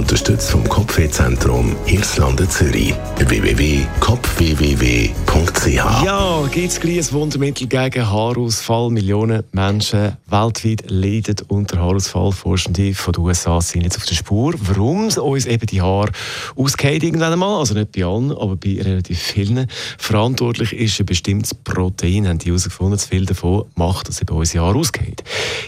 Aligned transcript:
Unterstützt 0.00 0.50
vom 0.50 0.66
Kopfwehzentrum 0.66 1.76
Irlande 1.84 2.48
Zürich. 2.48 2.94
www.kopfwww.ch 3.18 6.04
Ja, 6.04 6.42
gibt 6.50 6.68
es 6.68 6.80
gleich 6.80 7.00
ein 7.00 7.12
Wundermittel 7.12 7.66
gegen 7.66 8.10
Haarausfall? 8.10 8.88
Millionen 8.88 9.44
Menschen 9.52 10.16
weltweit 10.26 10.90
leiden 10.90 11.36
unter 11.48 11.80
Haarausfall. 11.80 12.32
Forschende 12.32 12.94
von 12.94 13.12
den 13.12 13.24
USA 13.24 13.60
sind 13.60 13.82
jetzt 13.82 13.98
auf 13.98 14.06
der 14.06 14.14
Spur, 14.14 14.54
warum 14.62 15.08
uns 15.08 15.44
eben 15.44 15.66
die 15.66 15.82
Haare 15.82 16.12
ausgehen 16.56 17.02
irgendwann 17.02 17.34
einmal. 17.34 17.58
Also 17.58 17.74
nicht 17.74 17.92
bei 17.92 18.02
allen, 18.02 18.32
aber 18.32 18.56
bei 18.56 18.80
relativ 18.80 19.18
vielen. 19.18 19.66
Verantwortlich 19.98 20.72
ist 20.72 20.98
ein 20.98 21.04
bestimmtes 21.04 21.54
Protein, 21.54 22.26
haben 22.26 22.38
die 22.38 22.46
herausgefunden. 22.46 22.98
Zu 22.98 23.08
viel 23.08 23.26
davon 23.26 23.66
macht, 23.74 24.08
dass 24.08 24.22
eben 24.22 24.34
unsere 24.34 24.64
Haare 24.64 24.78
ausgehen. 24.78 25.16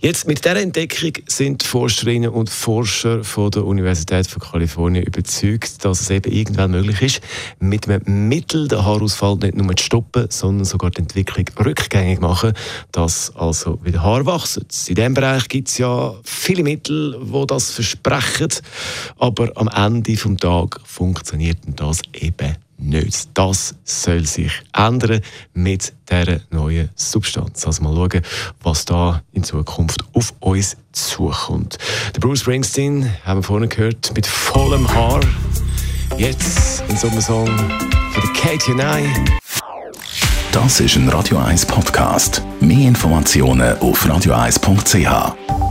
Jetzt 0.00 0.28
mit 0.28 0.44
dieser 0.44 0.54
Entdeckung 0.54 1.12
sind 1.26 1.64
Forscherinnen 1.64 2.30
und 2.30 2.48
Forscher 2.48 3.24
von 3.24 3.50
der 3.50 3.64
Universität 3.64 4.28
von 4.28 4.40
Kalifornien 4.40 5.04
überzeugt, 5.04 5.84
dass 5.84 6.02
es 6.02 6.10
eben 6.10 6.32
irgendwann 6.32 6.70
möglich 6.70 7.02
ist, 7.02 7.20
mit 7.58 7.88
einem 7.88 8.28
Mittel 8.28 8.68
den 8.68 8.84
Haarausfall 8.84 9.34
nicht 9.38 9.56
nur 9.56 9.74
zu 9.74 9.84
stoppen, 9.84 10.26
sondern 10.30 10.64
sogar 10.64 10.92
die 10.92 11.00
Entwicklung 11.00 11.46
rückgängig 11.58 12.20
machen, 12.20 12.52
dass 12.92 13.34
also 13.34 13.80
wieder 13.82 14.00
Haar 14.04 14.24
wachsen. 14.24 14.68
In 14.86 14.94
diesem 14.94 15.14
Bereich 15.14 15.48
gibt 15.48 15.66
es 15.66 15.78
ja 15.78 16.14
viele 16.22 16.62
Mittel, 16.62 17.18
die 17.20 17.46
das 17.48 17.72
versprechen, 17.72 18.50
aber 19.18 19.50
am 19.56 19.66
Ende 19.66 20.12
des 20.12 20.36
Tages 20.36 20.80
funktioniert 20.84 21.58
das 21.74 22.02
eben 22.14 22.56
nicht. 22.78 23.28
Das 23.34 23.74
soll 23.84 24.24
sich 24.24 24.52
ändern 24.72 25.20
mit 25.54 25.92
dieser 26.10 26.40
neuen 26.50 26.88
Substanz. 26.94 27.66
Also 27.66 27.82
mal 27.82 27.94
schauen, 27.94 28.22
was 28.62 28.84
da 28.84 29.22
in 29.32 29.44
Zukunft 29.44 30.04
auf 30.12 30.32
uns 30.40 30.76
zukommt. 30.92 31.78
Der 32.14 32.20
Bruce 32.20 32.40
Springsteen, 32.40 33.10
haben 33.24 33.40
wir 33.40 33.44
vorhin 33.44 33.68
gehört, 33.68 34.12
mit 34.14 34.26
vollem 34.26 34.88
Haar. 34.94 35.20
Jetzt 36.16 36.82
in 36.88 36.96
so 36.96 37.08
einem 37.08 37.20
Song 37.20 37.46
von 37.46 38.22
der 38.22 38.32
Katie 38.32 38.72
I. 38.72 39.38
Das 40.52 40.80
ist 40.80 40.96
ein 40.96 41.08
Radio 41.10 41.38
1 41.38 41.66
Podcast. 41.66 42.42
Mehr 42.60 42.88
Informationen 42.88 43.78
auf 43.78 44.04
radio1.ch. 44.06 45.67